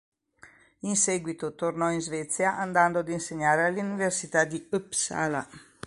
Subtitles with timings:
[0.79, 5.47] In seguito tornò in Svezia andando ad insegnare all'Università di Uppsala.